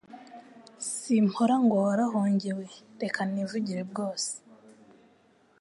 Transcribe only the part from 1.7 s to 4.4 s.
warahongewe reka nivugire bwose